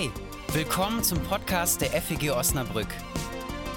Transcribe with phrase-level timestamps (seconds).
[0.00, 0.10] Hey,
[0.54, 2.86] willkommen zum Podcast der FEG Osnabrück.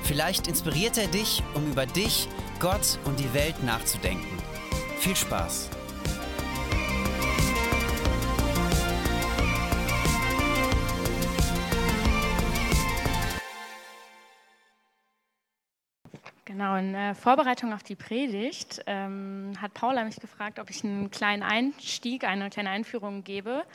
[0.04, 2.30] Vielleicht inspiriert er dich, um über dich,
[2.62, 4.38] Gott und die Welt nachzudenken.
[5.00, 5.70] Viel Spaß!
[16.46, 21.12] Genau, in äh, Vorbereitung auf die Predigt ähm, hat Paula mich gefragt, ob ich einen
[21.12, 23.66] kleinen Einstieg, eine kleine Einführung gebe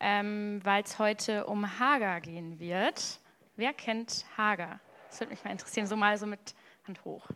[0.00, 3.20] ähm, weil es heute um Hagar gehen wird.
[3.56, 4.80] Wer kennt Hagar?
[5.08, 6.54] Das würde mich mal interessieren, so mal so mit
[6.86, 7.26] Hand hoch.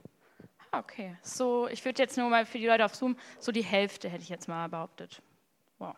[0.71, 3.65] Ah, okay, so, ich würde jetzt nur mal für die Leute auf Zoom, so die
[3.65, 5.21] Hälfte hätte ich jetzt mal behauptet.
[5.79, 5.97] Wow.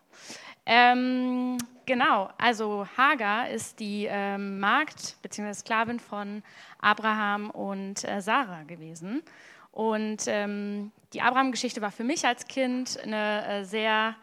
[0.65, 5.53] Ähm, genau, also Hagar ist die ähm, Magd bzw.
[5.53, 6.43] Sklavin von
[6.81, 9.23] Abraham und äh, Sarah gewesen.
[9.73, 14.15] Und ähm, die Abraham-Geschichte war für mich als Kind eine äh, sehr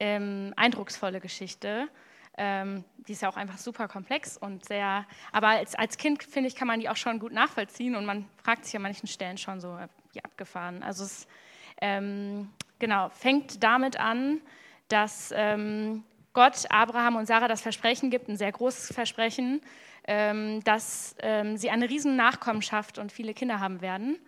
[0.00, 1.88] ähm, eindrucksvolle Geschichte.
[2.38, 6.48] Ähm, die ist ja auch einfach super komplex und sehr, aber als, als Kind, finde
[6.48, 9.38] ich, kann man die auch schon gut nachvollziehen und man fragt sich an manchen Stellen
[9.38, 9.78] schon so,
[10.12, 10.82] wie abgefahren.
[10.82, 11.26] Also es
[11.80, 14.40] ähm, genau, fängt damit an,
[14.88, 19.62] dass ähm, Gott Abraham und Sarah das Versprechen gibt, ein sehr großes Versprechen,
[20.06, 24.18] ähm, dass ähm, sie eine riesen Nachkommenschaft und viele Kinder haben werden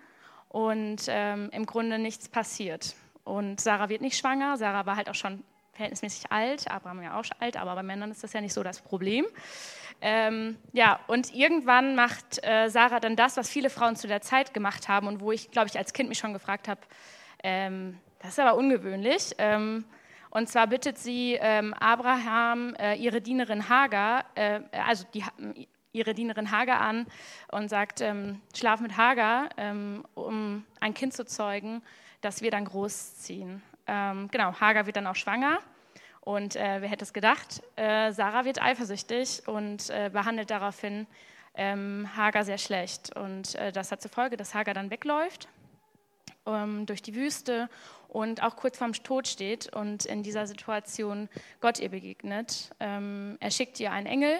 [0.48, 2.96] und ähm, im Grunde nichts passiert.
[3.24, 5.44] Und Sarah wird nicht schwanger, Sarah war halt auch schon
[5.78, 8.80] verhältnismäßig alt, Abraham ja auch alt, aber bei Männern ist das ja nicht so das
[8.80, 9.24] Problem.
[10.00, 14.52] Ähm, ja, und irgendwann macht äh, Sarah dann das, was viele Frauen zu der Zeit
[14.54, 16.80] gemacht haben und wo ich, glaube ich, als Kind mich schon gefragt habe,
[17.42, 19.34] ähm, das ist aber ungewöhnlich.
[19.38, 19.84] Ähm,
[20.30, 25.24] und zwar bittet sie ähm, Abraham, äh, ihre Dienerin Hagar, äh, also die,
[25.92, 27.06] ihre Dienerin Hagar an
[27.52, 31.82] und sagt, ähm, schlaf mit Hagar, ähm, um ein Kind zu zeugen,
[32.20, 33.62] das wir dann großziehen.
[33.88, 35.58] Ähm, genau, Hagar wird dann auch schwanger.
[36.20, 37.62] Und äh, wer hätte es gedacht?
[37.76, 41.06] Äh, Sarah wird eifersüchtig und äh, behandelt daraufhin
[41.54, 43.16] ähm, Hagar sehr schlecht.
[43.16, 45.48] Und äh, das hat zur Folge, dass Hagar dann wegläuft
[46.46, 47.70] ähm, durch die Wüste
[48.08, 51.28] und auch kurz vorm Tod steht und in dieser Situation
[51.60, 52.70] Gott ihr begegnet.
[52.78, 54.38] Ähm, er schickt ihr einen Engel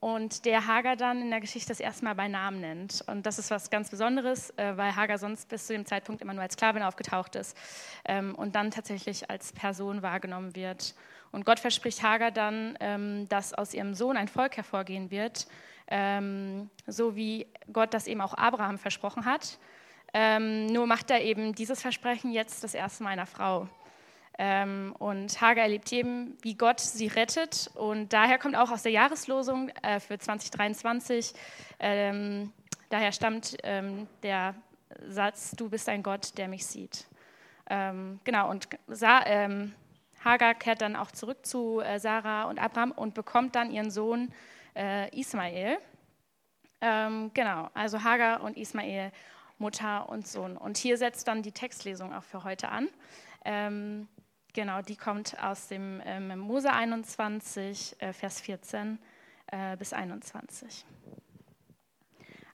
[0.00, 3.02] und der Hagar dann in der Geschichte das erste Mal bei Namen nennt.
[3.08, 6.32] Und das ist was ganz Besonderes, äh, weil Hagar sonst bis zu dem Zeitpunkt immer
[6.32, 7.56] nur als Sklavin aufgetaucht ist
[8.04, 10.94] ähm, und dann tatsächlich als Person wahrgenommen wird.
[11.32, 15.48] Und Gott verspricht Hagar dann, ähm, dass aus ihrem Sohn ein Volk hervorgehen wird,
[15.88, 19.58] ähm, so wie Gott das eben auch Abraham versprochen hat.
[20.14, 23.68] Ähm, nur macht er eben dieses Versprechen jetzt das erste Mal einer Frau.
[24.38, 27.70] Ähm, und Hagar erlebt eben, wie Gott sie rettet.
[27.74, 31.32] Und daher kommt auch aus der Jahreslosung äh, für 2023,
[31.80, 32.52] ähm,
[32.90, 34.54] daher stammt ähm, der
[35.08, 37.06] Satz, du bist ein Gott, der mich sieht.
[37.68, 39.74] Ähm, genau, und Sa ähm,
[40.24, 44.32] Hagar kehrt dann auch zurück zu äh, Sarah und Abraham und bekommt dann ihren Sohn
[44.74, 45.78] äh, Ismael.
[46.80, 49.12] Ähm, genau, also Hagar und Ismael,
[49.58, 50.56] Mutter und Sohn.
[50.56, 52.88] Und hier setzt dann die Textlesung auch für heute an.
[53.44, 54.08] Ähm,
[54.56, 58.98] Genau, die kommt aus dem ähm, Mose 21, äh, Vers 14
[59.48, 60.86] äh, bis 21.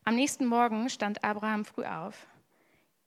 [0.03, 2.27] Am nächsten Morgen stand Abraham früh auf.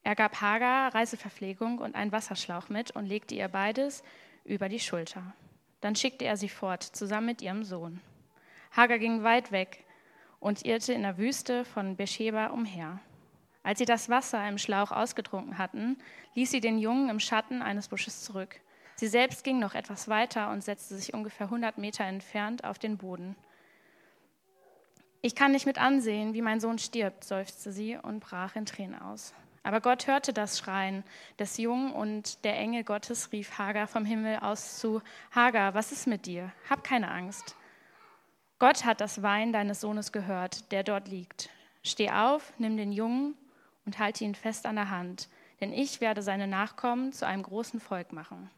[0.03, 4.01] Er gab Hagar Reiseverpflegung und einen Wasserschlauch mit und legte ihr beides
[4.45, 5.33] über die Schulter.
[5.81, 7.99] Dann schickte er sie fort, zusammen mit ihrem Sohn.
[8.71, 9.83] Hagar ging weit weg
[10.39, 13.01] und irrte in der Wüste von Beersheba umher.
[13.61, 15.97] Als sie das Wasser im Schlauch ausgetrunken hatten,
[16.35, 18.61] ließ sie den Jungen im Schatten eines Busches zurück.
[18.95, 22.97] Sie selbst ging noch etwas weiter und setzte sich ungefähr 100 Meter entfernt auf den
[22.97, 23.35] Boden.
[25.21, 29.01] Ich kann nicht mit ansehen, wie mein Sohn stirbt, seufzte sie und brach in Tränen
[29.01, 29.33] aus.
[29.63, 31.03] Aber Gott hörte das Schreien
[31.39, 35.01] des Jungen und der Engel Gottes rief Hagar vom Himmel aus zu:
[35.31, 36.51] Hagar, was ist mit dir?
[36.69, 37.55] Hab keine Angst.
[38.59, 41.49] Gott hat das Weinen deines Sohnes gehört, der dort liegt.
[41.81, 43.35] Steh auf, nimm den Jungen
[43.85, 45.27] und halte ihn fest an der Hand,
[45.59, 48.49] denn ich werde seine Nachkommen zu einem großen Volk machen.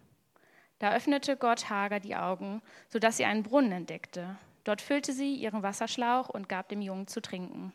[0.79, 4.37] Da öffnete Gott Hagar die Augen, sodass sie einen Brunnen entdeckte.
[4.63, 7.73] Dort füllte sie ihren Wasserschlauch und gab dem Jungen zu trinken.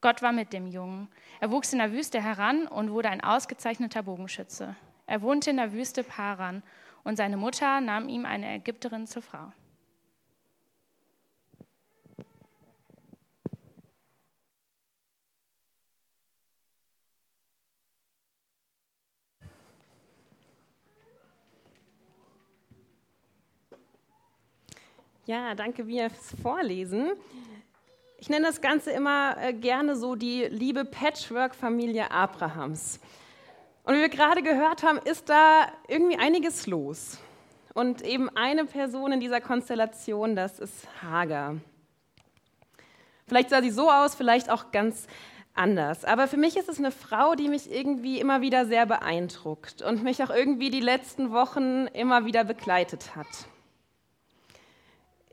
[0.00, 1.08] Gott war mit dem Jungen.
[1.40, 4.76] Er wuchs in der Wüste heran und wurde ein ausgezeichneter Bogenschütze.
[5.06, 6.62] Er wohnte in der Wüste Paran
[7.04, 9.52] und seine Mutter nahm ihm eine Ägypterin zur Frau.
[25.26, 27.12] Ja, danke wir fürs Vorlesen.
[28.18, 33.00] Ich nenne das Ganze immer äh, gerne so die liebe Patchwork-Familie Abrahams.
[33.84, 37.16] Und wie wir gerade gehört haben, ist da irgendwie einiges los.
[37.72, 41.56] Und eben eine Person in dieser Konstellation, das ist Hagar.
[43.26, 45.06] Vielleicht sah sie so aus, vielleicht auch ganz
[45.54, 46.04] anders.
[46.04, 50.02] Aber für mich ist es eine Frau, die mich irgendwie immer wieder sehr beeindruckt und
[50.02, 53.48] mich auch irgendwie die letzten Wochen immer wieder begleitet hat.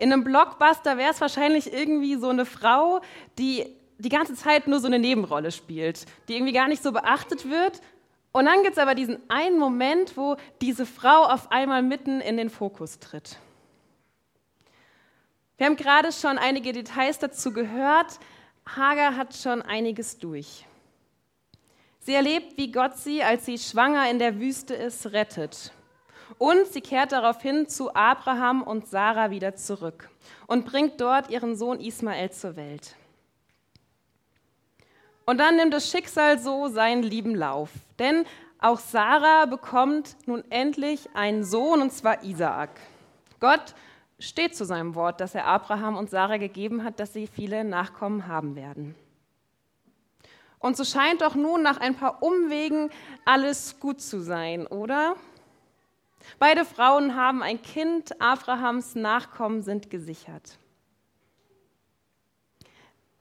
[0.01, 3.01] In einem Blockbuster wäre es wahrscheinlich irgendwie so eine Frau,
[3.37, 3.67] die
[3.99, 7.81] die ganze Zeit nur so eine Nebenrolle spielt, die irgendwie gar nicht so beachtet wird.
[8.31, 12.35] Und dann gibt es aber diesen einen Moment, wo diese Frau auf einmal mitten in
[12.35, 13.37] den Fokus tritt.
[15.57, 18.17] Wir haben gerade schon einige Details dazu gehört.
[18.75, 20.65] Hagar hat schon einiges durch.
[21.99, 25.71] Sie erlebt, wie Gott sie, als sie schwanger in der Wüste ist, rettet.
[26.41, 30.09] Und sie kehrt daraufhin zu Abraham und Sarah wieder zurück
[30.47, 32.95] und bringt dort ihren Sohn Ismael zur Welt.
[35.27, 37.69] Und dann nimmt das Schicksal so seinen lieben Lauf.
[37.99, 38.25] Denn
[38.57, 42.71] auch Sarah bekommt nun endlich einen Sohn, und zwar Isaak.
[43.39, 43.75] Gott
[44.17, 48.25] steht zu seinem Wort, das er Abraham und Sarah gegeben hat, dass sie viele Nachkommen
[48.25, 48.95] haben werden.
[50.57, 52.89] Und so scheint doch nun nach ein paar Umwegen
[53.25, 55.15] alles gut zu sein, oder?
[56.39, 60.57] Beide Frauen haben ein Kind, Abrahams Nachkommen sind gesichert.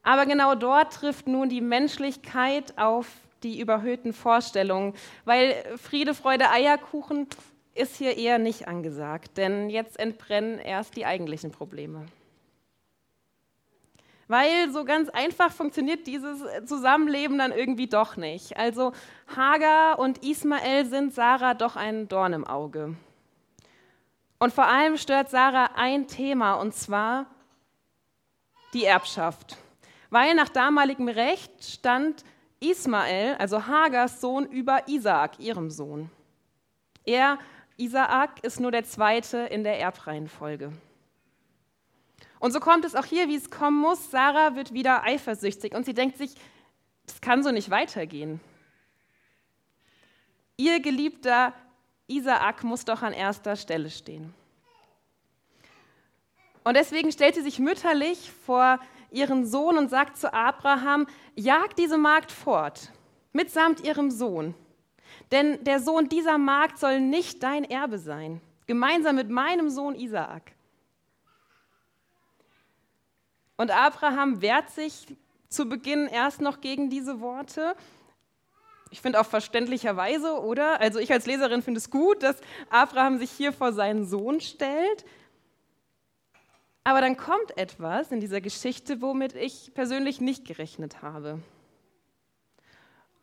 [0.02, 3.06] Aber genau dort trifft nun die Menschlichkeit auf
[3.42, 4.94] die überhöhten Vorstellungen,
[5.24, 7.26] weil Friede, Freude, Eierkuchen
[7.74, 12.06] ist hier eher nicht angesagt, denn jetzt entbrennen erst die eigentlichen Probleme.
[14.30, 18.56] Weil so ganz einfach funktioniert dieses Zusammenleben dann irgendwie doch nicht.
[18.56, 18.92] Also
[19.34, 22.94] Hagar und Ismael sind Sarah doch ein Dorn im Auge.
[24.38, 27.26] Und vor allem stört Sarah ein Thema, und zwar
[28.72, 29.56] die Erbschaft.
[30.10, 32.22] Weil nach damaligem Recht stand
[32.60, 36.08] Ismael, also Hagars Sohn, über Isaak, ihrem Sohn.
[37.04, 37.36] Er
[37.76, 40.70] Isaak ist nur der zweite in der Erbreihenfolge.
[42.40, 44.10] Und so kommt es auch hier, wie es kommen muss.
[44.10, 46.34] Sarah wird wieder eifersüchtig und sie denkt sich,
[47.06, 48.40] das kann so nicht weitergehen.
[50.56, 51.52] Ihr geliebter
[52.08, 54.34] Isaak muss doch an erster Stelle stehen.
[56.64, 61.98] Und deswegen stellt sie sich mütterlich vor ihren Sohn und sagt zu Abraham, jag diese
[61.98, 62.90] Magd fort,
[63.32, 64.54] mitsamt ihrem Sohn.
[65.30, 70.52] Denn der Sohn dieser Magd soll nicht dein Erbe sein, gemeinsam mit meinem Sohn Isaak.
[73.60, 75.06] Und Abraham wehrt sich
[75.50, 77.76] zu Beginn erst noch gegen diese Worte.
[78.90, 80.80] Ich finde auch verständlicherweise, oder?
[80.80, 82.40] Also ich als Leserin finde es gut, dass
[82.70, 85.04] Abraham sich hier vor seinen Sohn stellt.
[86.84, 91.42] Aber dann kommt etwas in dieser Geschichte, womit ich persönlich nicht gerechnet habe.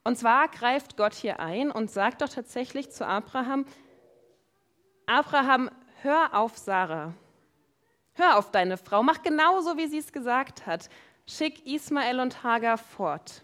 [0.04, 3.66] Und zwar greift Gott hier ein und sagt doch tatsächlich zu Abraham,
[5.08, 5.72] Abraham,
[6.04, 7.16] hör auf Sarah,
[8.18, 10.90] hör auf deine Frau, mach genauso, wie sie es gesagt hat,
[11.28, 13.44] schick Ismael und Hagar fort.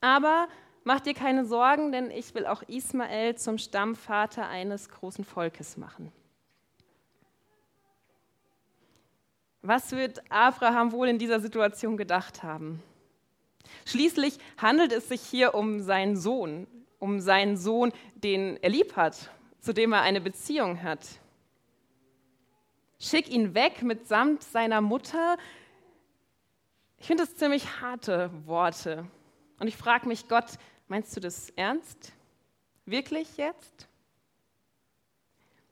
[0.00, 0.48] Aber
[0.84, 6.12] mach dir keine Sorgen, denn ich will auch Ismael zum Stammvater eines großen Volkes machen.
[9.62, 12.80] Was wird Abraham wohl in dieser Situation gedacht haben?
[13.84, 16.68] Schließlich handelt es sich hier um seinen Sohn,
[17.00, 19.30] um seinen Sohn, den er lieb hat,
[19.60, 21.00] zu dem er eine Beziehung hat.
[22.98, 25.36] Schick ihn weg mitsamt seiner Mutter.
[26.98, 29.06] Ich finde das ziemlich harte Worte.
[29.58, 30.46] Und ich frage mich, Gott,
[30.88, 32.12] meinst du das ernst?
[32.86, 33.86] Wirklich jetzt?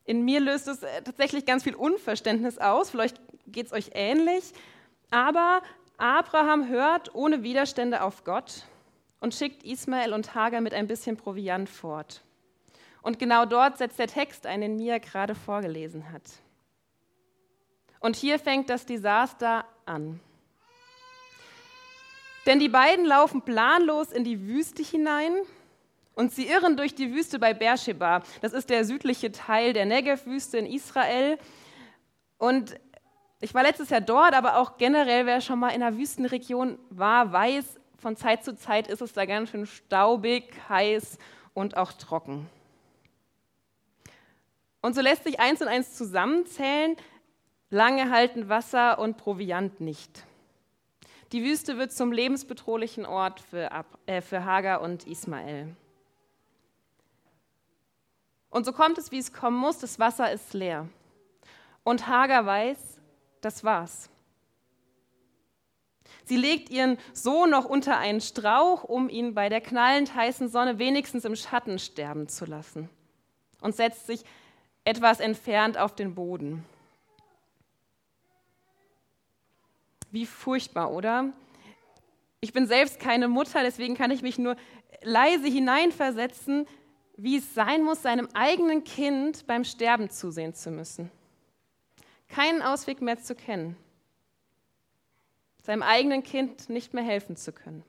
[0.05, 2.91] In mir löst es äh, tatsächlich ganz viel Unverständnis aus.
[2.91, 4.53] Vielleicht geht es euch ähnlich.
[5.11, 5.63] Aber
[5.97, 8.65] Abraham hört ohne Widerstände auf Gott
[9.21, 12.23] und schickt Ismael und Hagar mit ein bisschen Proviant fort.
[13.01, 16.23] Und genau dort setzt der Text ein, den Mia gerade vorgelesen hat.
[18.05, 20.21] Und hier fängt das Desaster an.
[22.45, 25.33] Denn die beiden laufen planlos in die Wüste hinein
[26.15, 28.23] und sie irren durch die Wüste bei Beersheba.
[28.43, 31.39] Das ist der südliche Teil der Negev-Wüste in Israel.
[32.37, 32.79] Und
[33.41, 37.33] ich war letztes Jahr dort, aber auch generell, wer schon mal in einer Wüstenregion war,
[37.33, 41.17] weiß, von Zeit zu Zeit ist es da ganz schön staubig, heiß
[41.55, 42.51] und auch trocken.
[44.83, 46.99] Und so lässt sich eins und eins zusammenzählen,
[47.71, 50.25] lange halten Wasser und Proviant nicht.
[51.33, 53.69] Die Wüste wird zum lebensbedrohlichen Ort für,
[54.07, 55.75] äh, für Hagar und Ismael.
[58.51, 60.89] Und so kommt es, wie es kommen muss, das Wasser ist leer.
[61.83, 63.01] Und Hagar weiß,
[63.41, 64.09] das war's.
[66.25, 70.79] Sie legt ihren Sohn noch unter einen Strauch, um ihn bei der knallend heißen Sonne
[70.79, 72.89] wenigstens im Schatten sterben zu lassen.
[73.61, 74.23] Und setzt sich
[74.85, 76.65] etwas entfernt auf den Boden.
[80.15, 81.33] Wie furchtbar, oder?
[82.39, 84.55] Ich bin selbst keine Mutter, deswegen kann ich mich nur
[85.03, 86.69] leise hineinversetzen,
[87.17, 91.11] wie es sein muss, seinem eigenen Kind beim Sterben zusehen zu müssen.
[92.29, 93.77] Keinen Ausweg mehr zu kennen.
[95.65, 97.83] Seinem eigenen Kind nicht mehr helfen zu können.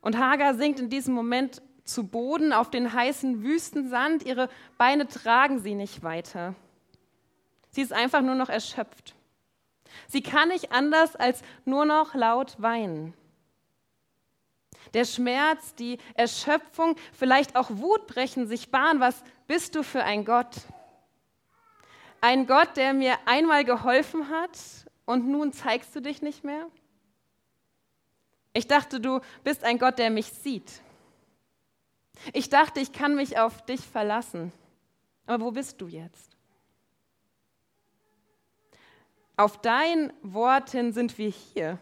[0.00, 4.24] Und Hagar sinkt in diesem Moment zu Boden auf den heißen Wüstensand.
[4.24, 6.56] Ihre Beine tragen sie nicht weiter.
[7.70, 9.14] Sie ist einfach nur noch erschöpft.
[10.08, 13.14] Sie kann nicht anders als nur noch laut weinen.
[14.92, 19.00] Der Schmerz, die Erschöpfung, vielleicht auch Wut brechen sich Bahn.
[19.00, 20.54] Was bist du für ein Gott?
[22.20, 24.58] Ein Gott, der mir einmal geholfen hat
[25.04, 26.68] und nun zeigst du dich nicht mehr?
[28.52, 30.80] Ich dachte, du bist ein Gott, der mich sieht.
[32.32, 34.52] Ich dachte, ich kann mich auf dich verlassen.
[35.26, 36.33] Aber wo bist du jetzt?
[39.36, 41.78] Auf dein Wort hin sind wir hier.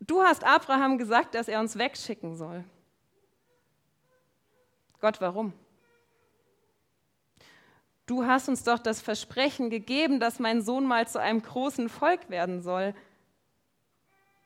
[0.00, 2.64] Du hast Abraham gesagt, dass er uns wegschicken soll.
[5.00, 5.52] Gott, warum?
[8.06, 12.30] Du hast uns doch das Versprechen gegeben, dass mein Sohn mal zu einem großen Volk
[12.30, 12.94] werden soll.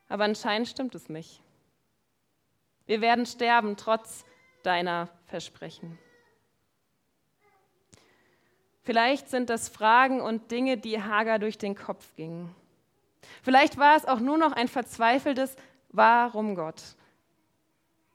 [0.09, 1.41] Aber anscheinend stimmt es nicht.
[2.85, 4.25] Wir werden sterben trotz
[4.63, 5.97] deiner Versprechen.
[8.83, 12.53] Vielleicht sind das Fragen und Dinge, die Hagar durch den Kopf gingen.
[13.41, 15.55] Vielleicht war es auch nur noch ein verzweifeltes
[15.89, 16.81] Warum Gott?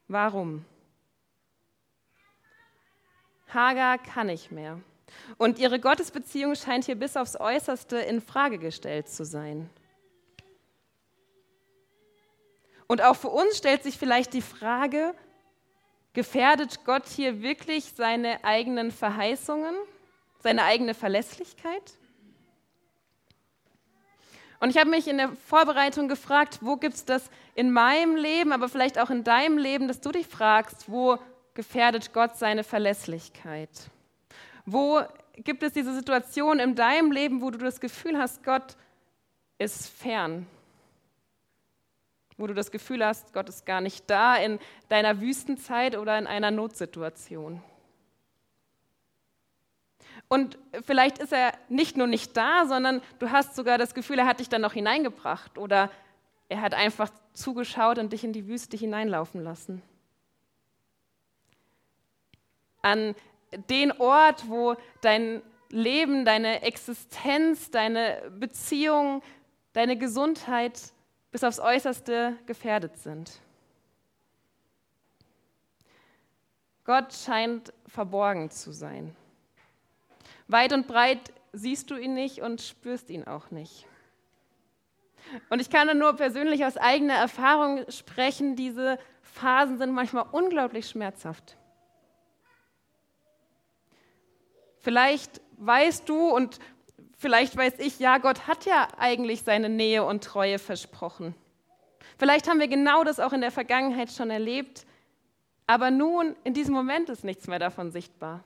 [0.09, 0.65] Warum?
[3.49, 4.81] Hagar kann nicht mehr.
[5.39, 9.71] Und ihre Gottesbeziehung scheint hier bis aufs Äußerste in Frage gestellt zu sein.
[12.87, 15.15] Und auch für uns stellt sich vielleicht die Frage,
[16.15, 19.75] gefährdet Gott hier wirklich seine eigenen Verheißungen?
[20.41, 21.95] Seine eigene Verlässlichkeit.
[24.61, 28.53] Und ich habe mich in der Vorbereitung gefragt, wo gibt es das in meinem Leben,
[28.53, 31.19] aber vielleicht auch in deinem Leben, dass du dich fragst, wo
[31.55, 33.71] gefährdet Gott seine Verlässlichkeit?
[34.67, 35.01] Wo
[35.37, 38.77] gibt es diese Situation in deinem Leben, wo du das Gefühl hast, Gott
[39.59, 40.47] ist fern?
[42.37, 46.27] Wo du das Gefühl hast, Gott ist gar nicht da in deiner Wüstenzeit oder in
[46.27, 47.63] einer Notsituation?
[50.29, 54.27] Und vielleicht ist er nicht nur nicht da, sondern du hast sogar das Gefühl, er
[54.27, 55.91] hat dich dann noch hineingebracht oder
[56.51, 59.83] er hat einfach zugeschaut und dich in die Wüste hineinlaufen lassen.
[62.83, 63.15] An
[63.71, 69.23] den Ort, wo dein Leben, deine Existenz, deine Beziehung,
[69.73, 70.93] deine Gesundheit
[71.31, 73.41] bis aufs äußerste gefährdet sind.
[76.85, 79.15] Gott scheint verborgen zu sein.
[80.49, 83.87] Weit und breit siehst du ihn nicht und spürst ihn auch nicht.
[85.51, 91.57] Und ich kann nur persönlich aus eigener Erfahrung sprechen, diese Phasen sind manchmal unglaublich schmerzhaft.
[94.79, 96.59] Vielleicht weißt du und
[97.19, 101.35] vielleicht weiß ich, ja, Gott hat ja eigentlich seine Nähe und Treue versprochen.
[102.17, 104.87] Vielleicht haben wir genau das auch in der Vergangenheit schon erlebt,
[105.67, 108.43] aber nun, in diesem Moment ist nichts mehr davon sichtbar.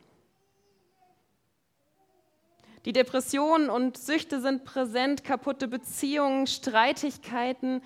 [2.84, 7.80] Die Depressionen und Süchte sind präsent, kaputte Beziehungen, Streitigkeiten,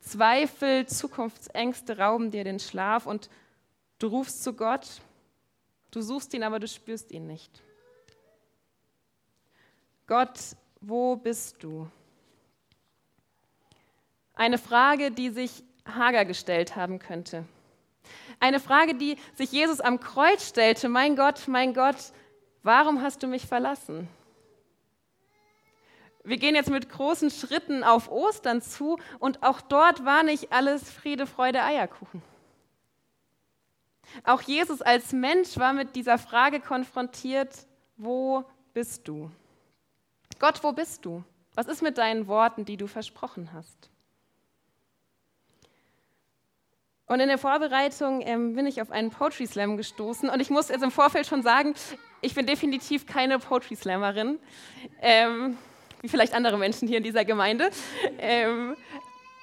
[0.00, 3.28] Zweifel, Zukunftsängste rauben dir den Schlaf und
[3.98, 4.86] du rufst zu Gott,
[5.90, 7.62] du suchst ihn, aber du spürst ihn nicht.
[10.06, 10.38] Gott,
[10.80, 11.88] wo bist du?
[14.34, 17.44] Eine Frage, die sich Hager gestellt haben könnte.
[18.38, 20.88] Eine Frage, die sich Jesus am Kreuz stellte.
[20.88, 22.12] Mein Gott, mein Gott,
[22.62, 24.08] warum hast du mich verlassen?
[26.22, 30.90] Wir gehen jetzt mit großen Schritten auf Ostern zu und auch dort war nicht alles
[30.90, 32.22] Friede, Freude, Eierkuchen.
[34.24, 39.30] Auch Jesus als Mensch war mit dieser Frage konfrontiert, wo bist du?
[40.38, 41.22] Gott, wo bist du?
[41.54, 43.90] Was ist mit deinen Worten, die du versprochen hast?
[47.06, 50.68] Und in der Vorbereitung ähm, bin ich auf einen Poetry Slam gestoßen und ich muss
[50.68, 51.74] jetzt im Vorfeld schon sagen,
[52.20, 54.38] ich bin definitiv keine Poetry Slammerin.
[55.00, 55.58] Ähm,
[56.00, 57.70] wie vielleicht andere Menschen hier in dieser Gemeinde.
[58.18, 58.76] Ähm,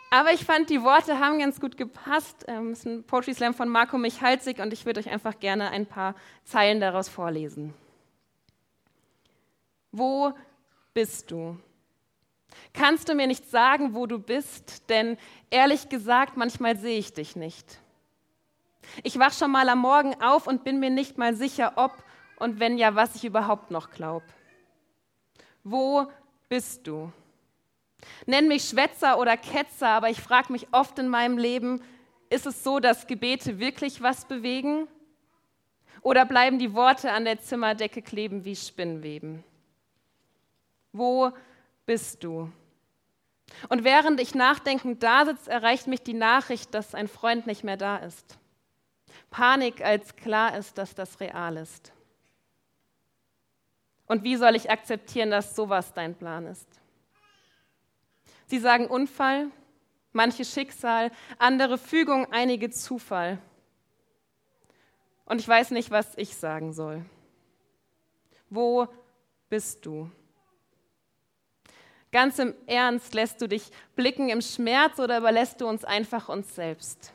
[0.09, 2.45] aber ich fand, die Worte haben ganz gut gepasst.
[2.47, 5.69] Ähm, es ist ein Poetry Slam von Marco Michalzig und ich würde euch einfach gerne
[5.71, 7.73] ein paar Zeilen daraus vorlesen.
[9.91, 10.33] Wo
[10.93, 11.57] bist du?
[12.73, 14.89] Kannst du mir nicht sagen, wo du bist?
[14.89, 15.17] Denn
[15.49, 17.79] ehrlich gesagt, manchmal sehe ich dich nicht.
[19.03, 21.91] Ich wach schon mal am Morgen auf und bin mir nicht mal sicher, ob
[22.37, 24.23] und wenn ja, was ich überhaupt noch glaub.
[25.63, 26.07] Wo
[26.49, 27.11] bist du?
[28.25, 31.81] Nenn mich Schwätzer oder Ketzer, aber ich frage mich oft in meinem Leben,
[32.29, 34.87] ist es so, dass Gebete wirklich was bewegen?
[36.01, 39.43] Oder bleiben die Worte an der Zimmerdecke kleben wie Spinnweben?
[40.93, 41.31] Wo
[41.85, 42.51] bist du?
[43.69, 47.77] Und während ich nachdenkend da sitze, erreicht mich die Nachricht, dass ein Freund nicht mehr
[47.77, 48.37] da ist.
[49.29, 51.91] Panik, als klar ist, dass das real ist.
[54.07, 56.67] Und wie soll ich akzeptieren, dass sowas dein Plan ist?
[58.47, 59.47] Sie sagen Unfall,
[60.13, 63.39] manche Schicksal, andere Fügung, einige Zufall.
[65.25, 67.03] Und ich weiß nicht, was ich sagen soll.
[68.49, 68.87] Wo
[69.49, 70.09] bist du?
[72.13, 76.55] Ganz im Ernst, lässt du dich blicken im Schmerz oder überlässt du uns einfach uns
[76.55, 77.11] selbst?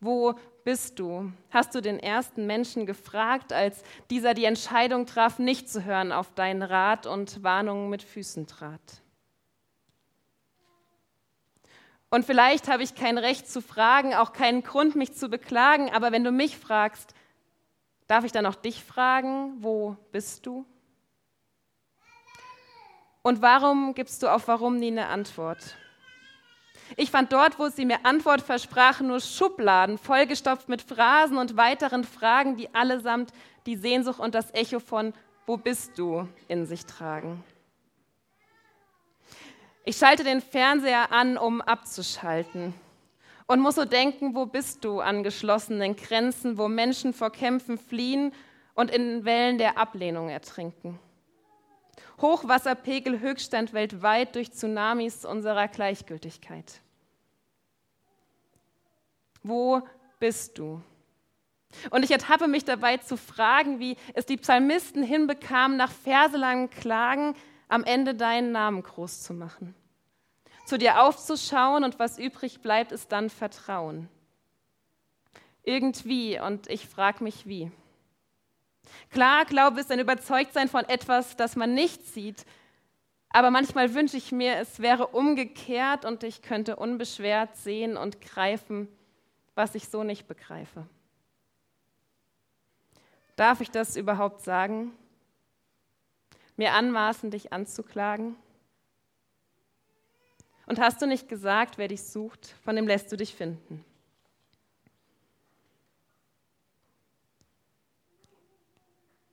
[0.00, 0.34] Wo
[0.64, 1.32] bist du?
[1.50, 6.34] Hast du den ersten Menschen gefragt, als dieser die Entscheidung traf, nicht zu hören auf
[6.34, 9.02] deinen Rat und Warnungen mit Füßen trat?
[12.10, 16.12] Und vielleicht habe ich kein Recht zu fragen, auch keinen Grund, mich zu beklagen, aber
[16.12, 17.14] wenn du mich fragst,
[18.06, 20.64] darf ich dann auch dich fragen, wo bist du?
[23.22, 25.76] Und warum gibst du auf warum nie eine Antwort?
[26.96, 32.04] Ich fand dort, wo sie mir Antwort versprachen, nur Schubladen, vollgestopft mit Phrasen und weiteren
[32.04, 33.32] Fragen, die allesamt
[33.66, 35.12] die Sehnsucht und das Echo von
[35.46, 37.44] Wo bist du in sich tragen.
[39.84, 42.74] Ich schalte den Fernseher an, um abzuschalten
[43.46, 48.32] und muss so denken, wo bist du an geschlossenen Grenzen, wo Menschen vor Kämpfen fliehen
[48.74, 50.98] und in Wellen der Ablehnung ertrinken.
[52.20, 56.80] Hochwasserpegel Höchststand weltweit durch Tsunamis unserer Gleichgültigkeit.
[59.42, 59.82] Wo
[60.18, 60.82] bist du?
[61.90, 67.34] Und ich ertappe mich dabei zu fragen, wie es die Psalmisten hinbekamen, nach verselangen Klagen
[67.68, 69.74] am Ende deinen Namen groß zu machen.
[70.66, 74.08] Zu dir aufzuschauen und was übrig bleibt, ist dann Vertrauen.
[75.62, 77.70] Irgendwie, und ich frage mich wie.
[79.10, 82.44] Klar, Glaube ist ein Überzeugtsein von etwas, das man nicht sieht.
[83.30, 88.88] Aber manchmal wünsche ich mir, es wäre umgekehrt und ich könnte unbeschwert sehen und greifen,
[89.54, 90.86] was ich so nicht begreife.
[93.36, 94.92] Darf ich das überhaupt sagen?
[96.56, 98.36] Mir anmaßen, dich anzuklagen?
[100.64, 103.84] Und hast du nicht gesagt, wer dich sucht, von dem lässt du dich finden?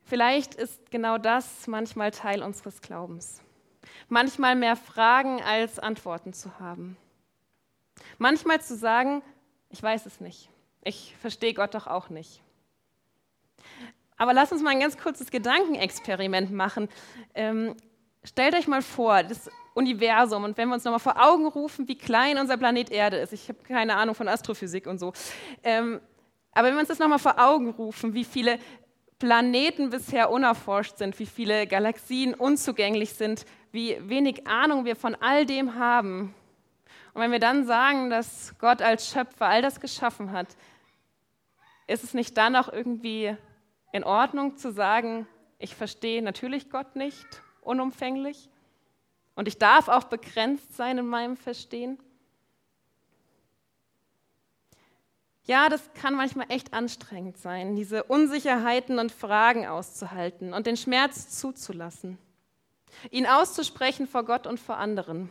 [0.04, 3.40] Vielleicht ist genau das manchmal Teil unseres Glaubens.
[4.08, 6.96] Manchmal mehr Fragen als Antworten zu haben.
[8.18, 9.22] Manchmal zu sagen,
[9.70, 10.50] ich weiß es nicht.
[10.82, 12.42] Ich verstehe Gott doch auch nicht.
[14.16, 16.88] Aber lass uns mal ein ganz kurzes Gedankenexperiment machen.
[17.34, 17.74] Ähm,
[18.22, 21.98] stellt euch mal vor, das Universum und wenn wir uns nochmal vor Augen rufen, wie
[21.98, 23.32] klein unser Planet Erde ist.
[23.32, 25.12] Ich habe keine Ahnung von Astrophysik und so.
[25.62, 26.00] Ähm,
[26.52, 28.58] aber wenn wir uns das nochmal vor Augen rufen, wie viele
[29.24, 35.46] Planeten bisher unerforscht sind, wie viele Galaxien unzugänglich sind, wie wenig Ahnung wir von all
[35.46, 36.34] dem haben.
[37.14, 40.48] Und wenn wir dann sagen, dass Gott als Schöpfer all das geschaffen hat,
[41.86, 43.34] ist es nicht dann auch irgendwie
[43.92, 45.26] in Ordnung zu sagen,
[45.58, 47.26] ich verstehe natürlich Gott nicht
[47.62, 48.50] unumfänglich
[49.36, 51.98] und ich darf auch begrenzt sein in meinem Verstehen?
[55.46, 61.38] Ja, das kann manchmal echt anstrengend sein, diese Unsicherheiten und Fragen auszuhalten und den Schmerz
[61.38, 62.16] zuzulassen,
[63.10, 65.28] ihn auszusprechen vor Gott und vor anderen.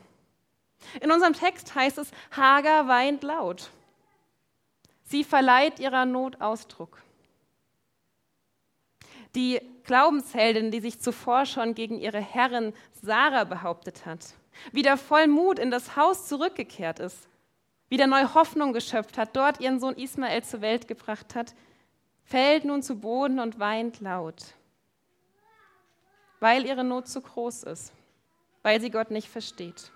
[1.02, 3.71] In unserem Text heißt es, Hagar weint laut.
[5.06, 7.02] Sie verleiht ihrer Not Ausdruck.
[9.36, 14.36] Die Glaubensheldin, die sich zuvor schon gegen ihre Herrin Sarah behauptet hat,
[14.71, 17.28] wieder voll Mut in das Haus zurückgekehrt ist,
[17.89, 21.54] wieder neue Hoffnung geschöpft hat, dort ihren Sohn Ismael zur Welt gebracht hat,
[22.24, 24.56] fällt nun zu Boden und weint laut,
[26.39, 27.93] weil ihre Not zu groß ist,
[28.62, 29.91] weil sie Gott nicht versteht.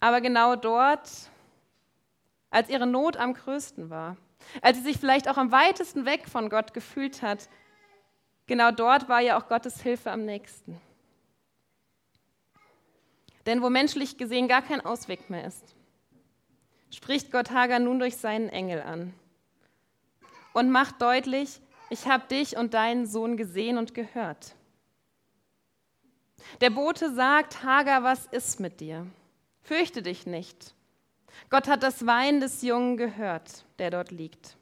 [0.00, 1.10] Aber genau dort,
[2.50, 4.16] als ihre Not am größten war,
[4.60, 7.48] als sie sich vielleicht auch am weitesten weg von Gott gefühlt hat,
[8.46, 10.78] genau dort war ja auch Gottes Hilfe am nächsten.
[13.46, 15.74] Denn wo menschlich gesehen gar kein Ausweg mehr ist,
[16.90, 19.14] spricht Gott Hagar nun durch seinen Engel an
[20.52, 24.54] und macht deutlich, ich habe dich und deinen Sohn gesehen und gehört.
[26.60, 29.06] Der Bote sagt, Hagar, was ist mit dir?
[29.62, 30.74] Fürchte dich nicht.
[31.50, 34.56] Gott hat das Weinen des Jungen gehört, der dort liegt.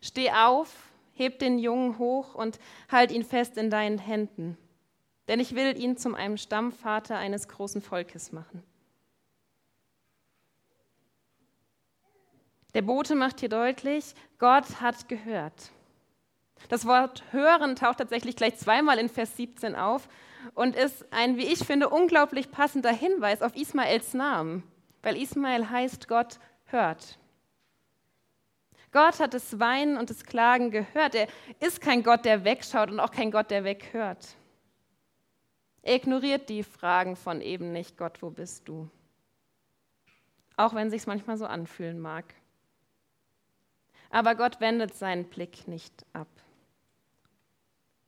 [0.00, 0.72] Steh auf,
[1.14, 2.58] heb den Jungen hoch und
[2.90, 4.56] halt ihn fest in deinen Händen,
[5.28, 8.62] denn ich will ihn zum einem Stammvater eines großen Volkes machen.
[12.74, 15.70] Der Bote macht hier deutlich, Gott hat gehört.
[16.68, 20.08] Das Wort hören taucht tatsächlich gleich zweimal in Vers 17 auf
[20.54, 24.62] und ist ein, wie ich finde, unglaublich passender Hinweis auf Ismaels Namen,
[25.02, 27.18] weil Ismael heißt Gott hört.
[28.92, 31.14] Gott hat das Weinen und das Klagen gehört.
[31.14, 31.28] Er
[31.60, 34.36] ist kein Gott, der wegschaut und auch kein Gott, der weghört.
[35.86, 38.90] Er ignoriert die Fragen von eben nicht, Gott, wo bist du?
[40.56, 42.24] Auch wenn sich manchmal so anfühlen mag.
[44.10, 46.26] Aber Gott wendet seinen Blick nicht ab.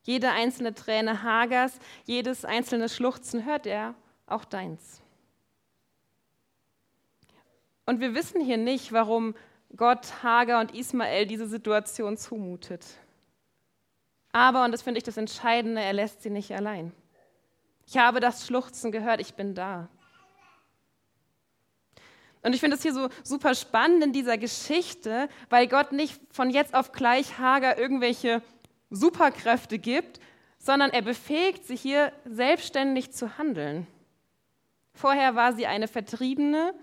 [0.02, 3.94] Jede einzelne Träne Hagers, jedes einzelne Schluchzen hört er,
[4.26, 5.00] auch deins.
[7.86, 9.36] Und wir wissen hier nicht, warum
[9.76, 12.84] Gott Hagar und Ismael diese Situation zumutet.
[14.32, 16.92] Aber, und das finde ich das Entscheidende, er lässt sie nicht allein.
[17.90, 19.88] Ich habe das Schluchzen gehört, ich bin da.
[22.42, 26.50] Und ich finde es hier so super spannend in dieser Geschichte, weil Gott nicht von
[26.50, 28.42] jetzt auf gleich Hagar irgendwelche
[28.90, 30.20] Superkräfte gibt,
[30.58, 33.86] sondern er befähigt sie hier selbstständig zu handeln.
[34.92, 36.74] Vorher war sie eine Vertriebene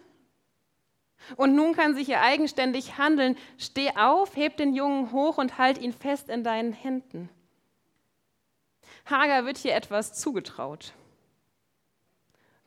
[1.35, 3.37] und nun kann sie hier eigenständig handeln.
[3.59, 7.29] Steh auf, heb den Jungen hoch und halt ihn fest in deinen Händen.
[9.05, 10.93] Hagar wird hier etwas zugetraut.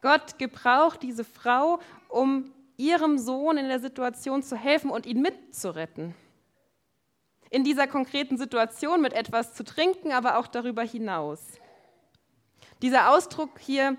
[0.01, 6.15] Gott gebraucht diese Frau, um ihrem Sohn in der Situation zu helfen und ihn mitzuretten.
[7.51, 11.41] In dieser konkreten Situation mit etwas zu trinken, aber auch darüber hinaus.
[12.83, 13.97] Dieser Ausdruck hier,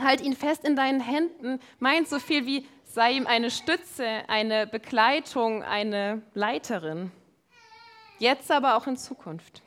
[0.00, 4.66] halt ihn fest in deinen Händen, meint so viel wie, sei ihm eine Stütze, eine
[4.66, 7.12] Begleitung, eine Leiterin.
[8.18, 9.63] Jetzt aber auch in Zukunft.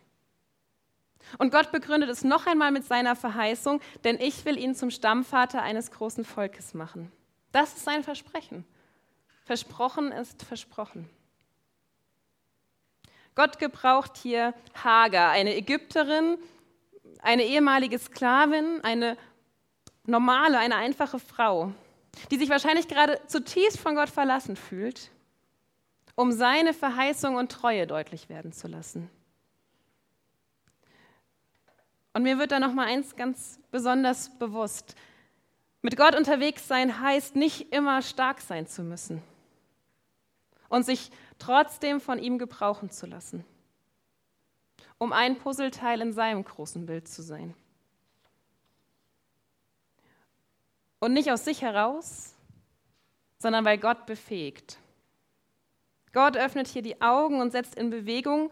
[1.38, 5.62] Und Gott begründet es noch einmal mit seiner Verheißung, denn ich will ihn zum Stammvater
[5.62, 7.12] eines großen Volkes machen.
[7.52, 8.66] Das ist sein Versprechen.
[9.46, 11.10] Versprochen ist versprochen.
[13.36, 16.38] Gott gebraucht hier Hagar, eine Ägypterin,
[17.22, 19.16] eine ehemalige Sklavin, eine
[20.06, 21.72] normale, eine einfache Frau,
[22.32, 25.12] die sich wahrscheinlich gerade zutiefst von Gott verlassen fühlt,
[26.16, 29.10] um seine Verheißung und Treue deutlich werden zu lassen.
[32.18, 34.96] Und mir wird da noch mal eins ganz besonders bewusst.
[35.84, 39.22] Mit Gott unterwegs sein heißt nicht immer stark sein zu müssen
[40.68, 43.46] und sich trotzdem von ihm gebrauchen zu lassen,
[44.98, 47.54] um ein Puzzleteil in seinem großen Bild zu sein.
[51.00, 52.34] Und nicht aus sich heraus,
[53.38, 54.80] sondern weil Gott befähigt.
[56.14, 58.50] Gott öffnet hier die Augen und setzt in Bewegung,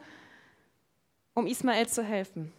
[1.34, 2.54] um Ismael zu helfen.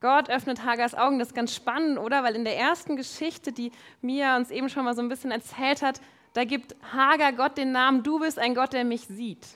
[0.00, 2.22] Gott öffnet Hagars Augen, das ist ganz spannend, oder?
[2.22, 5.82] Weil in der ersten Geschichte, die Mia uns eben schon mal so ein bisschen erzählt
[5.82, 6.00] hat,
[6.34, 9.46] da gibt Hagar Gott den Namen, du bist ein Gott, der mich sieht.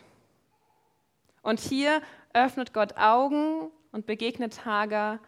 [1.43, 2.03] Und hier
[2.33, 5.21] öffnet Gott Augen und begegnet Hagar,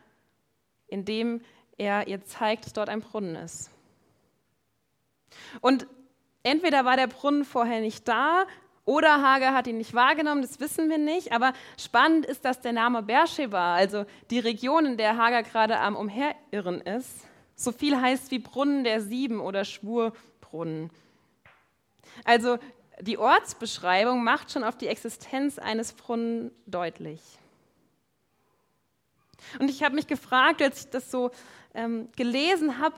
[0.88, 1.42] indem
[1.77, 3.70] er ihr zeigt, dass dort ein Brunnen ist.
[5.61, 5.87] Und
[6.42, 8.46] entweder war der Brunnen vorher nicht da
[8.85, 11.33] oder Hagar hat ihn nicht wahrgenommen, das wissen wir nicht.
[11.33, 15.97] Aber spannend ist, dass der Name Beersheba, also die Region, in der Hagar gerade am
[15.97, 20.90] Umherirren ist, so viel heißt wie Brunnen der Sieben oder Schwurbrunnen.
[22.25, 22.59] Also
[23.01, 27.20] die Ortsbeschreibung macht schon auf die Existenz eines Brunnen deutlich.
[29.59, 31.31] Und ich habe mich gefragt, als ich das so
[31.75, 32.97] ähm, gelesen habe,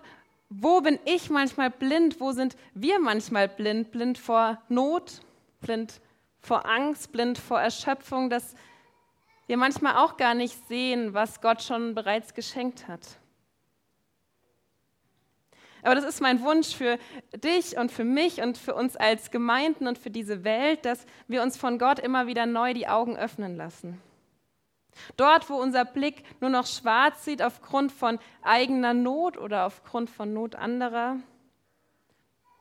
[0.49, 5.21] wo bin ich manchmal blind, wo sind wir manchmal blind, blind vor Not,
[5.61, 6.01] blind
[6.41, 8.55] vor Angst, blind vor Erschöpfung, dass
[9.47, 13.01] wir manchmal auch gar nicht sehen, was Gott schon bereits geschenkt hat.
[15.83, 16.99] Aber das ist mein Wunsch für
[17.33, 21.43] dich und für mich und für uns als Gemeinden und für diese Welt, dass wir
[21.43, 24.03] uns von Gott immer wieder neu die Augen öffnen lassen.
[25.17, 30.33] Dort, wo unser Blick nur noch schwarz sieht aufgrund von eigener Not oder aufgrund von
[30.33, 31.19] Not anderer,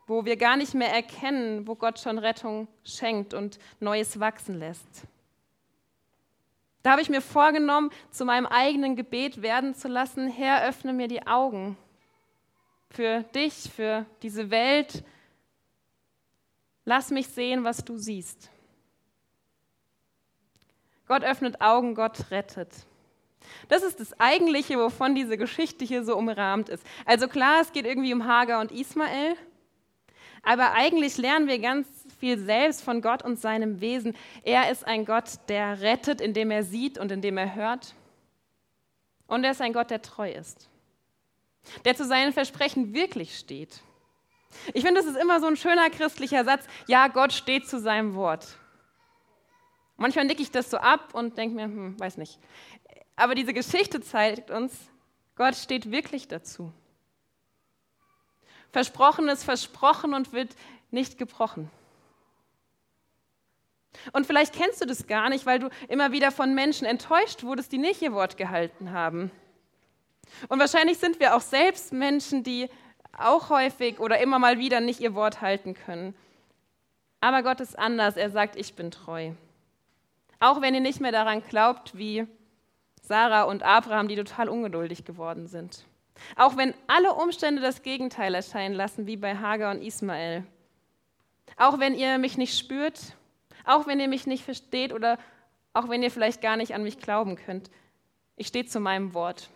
[0.08, 5.04] wo wir gar nicht mehr erkennen, wo Gott schon Rettung schenkt und Neues wachsen lässt.
[6.84, 11.08] Da habe ich mir vorgenommen, zu meinem eigenen Gebet werden zu lassen, Herr, öffne mir
[11.08, 11.78] die Augen
[12.92, 15.04] für dich, für diese Welt.
[16.86, 18.52] Lass mich sehen, was du siehst.
[21.08, 22.70] Gott öffnet Augen, Gott rettet.
[23.68, 26.86] Das ist das Eigentliche, wovon diese Geschichte hier so umrahmt ist.
[27.06, 29.36] Also klar, es geht irgendwie um Hagar und Ismael,
[30.46, 31.88] aber eigentlich lernen wir ganz
[32.20, 34.16] viel selbst von Gott und seinem Wesen.
[34.44, 37.96] Er ist ein Gott, der rettet, indem er sieht und indem er hört.
[39.28, 40.70] Und er ist ein Gott, der treu ist,
[41.84, 43.82] der zu seinen Versprechen wirklich steht.
[44.74, 46.66] Ich finde, das ist immer so ein schöner christlicher Satz.
[46.88, 48.58] Ja, Gott steht zu seinem Wort.
[49.98, 52.40] Manchmal nicke ich das so ab und denke mir, hm, weiß nicht.
[53.16, 54.74] Aber diese Geschichte zeigt uns,
[55.36, 56.72] Gott steht wirklich dazu.
[58.76, 60.54] Versprochen ist versprochen und wird
[60.92, 61.72] nicht gebrochen.
[64.12, 67.72] Und vielleicht kennst du das gar nicht, weil du immer wieder von Menschen enttäuscht wurdest,
[67.72, 69.32] die nicht ihr Wort gehalten haben.
[70.50, 72.70] Und wahrscheinlich sind wir auch selbst Menschen, die
[73.18, 76.14] auch häufig oder immer mal wieder nicht ihr Wort halten können.
[77.22, 78.18] Aber Gott ist anders.
[78.18, 79.32] Er sagt, ich bin treu.
[80.42, 82.28] Auch wenn ihr nicht mehr daran glaubt, wie
[83.02, 85.86] Sarah und Abraham, die total ungeduldig geworden sind.
[86.36, 90.46] Auch wenn alle Umstände das Gegenteil erscheinen lassen, wie bei Hagar und Ismael.
[91.58, 93.00] Auch wenn ihr mich nicht spürt,
[93.64, 95.18] auch wenn ihr mich nicht versteht oder
[95.74, 97.70] auch wenn ihr vielleicht gar nicht an mich glauben könnt.
[98.38, 99.50] Ich stehe zu meinem Wort.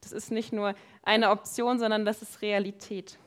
[0.00, 3.18] Das ist nicht nur eine Option, sondern das ist Realität.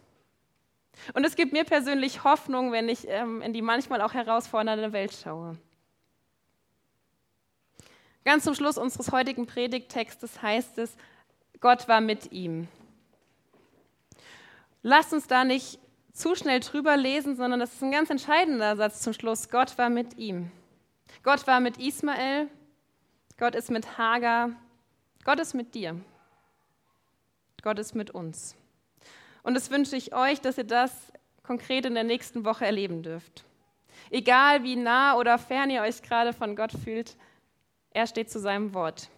[1.14, 5.14] Und es gibt mir persönlich Hoffnung, wenn ich ähm, in die manchmal auch herausfordernde Welt
[5.14, 5.58] schaue.
[8.26, 10.96] Ganz zum Schluss unseres heutigen Predigttextes heißt es,
[11.64, 12.68] Gott war mit ihm.
[14.82, 15.80] Lasst uns da nicht
[16.12, 19.48] zu schnell drüber lesen, sondern das ist ein ganz entscheidender Satz zum Schluss.
[19.48, 20.52] Gott war mit ihm.
[21.24, 22.50] Gott war mit Ismael.
[23.38, 24.50] Gott ist mit Hagar.
[25.24, 26.02] Gott ist mit dir.
[27.62, 28.58] Gott ist mit uns.
[29.42, 33.46] Und das wünsche ich euch, dass ihr das konkret in der nächsten Woche erleben dürft.
[34.10, 37.16] Egal wie nah oder fern ihr euch gerade von Gott fühlt,
[37.92, 39.10] er steht zu seinem Wort.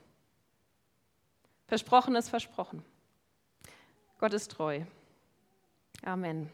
[1.68, 2.84] Versprochen ist versprochen.
[4.20, 4.82] Gott ist treu.
[6.04, 6.52] Amen.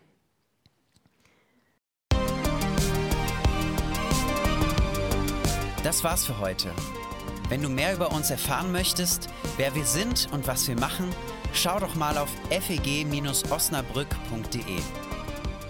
[5.84, 6.72] Das war's für heute.
[7.50, 11.10] Wenn du mehr über uns erfahren möchtest, wer wir sind und was wir machen,
[11.54, 14.80] schau doch mal auf feg-osnabrück.de.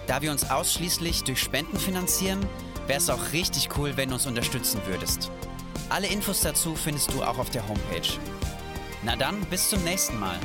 [0.06, 2.46] Da wir uns ausschließlich durch Spenden finanzieren,
[2.86, 5.32] wäre es auch richtig cool, wenn du uns unterstützen würdest.
[5.88, 8.06] Alle Infos dazu findest du auch auf der Homepage.
[9.02, 10.38] Na dann, bis zum nächsten Mal.